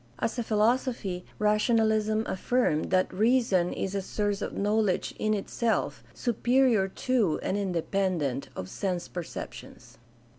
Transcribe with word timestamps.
As 0.17 0.39
a 0.39 0.41
philosophy, 0.41 1.25
rationalism 1.37 2.25
affirmed 2.25 2.89
that 2.89 3.13
"reason 3.13 3.71
is 3.71 3.93
a 3.93 4.01
source 4.01 4.41
of 4.41 4.57
knowledge 4.57 5.13
in 5.19 5.35
itself, 5.35 6.03
superior 6.15 6.87
to 6.87 7.39
and 7.43 7.55
independent 7.55 8.49
of 8.55 8.67
sense 8.67 9.07
perceptions." 9.07 9.99